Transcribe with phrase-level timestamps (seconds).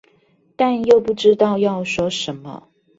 [0.55, 2.67] 但又不知道要說什麼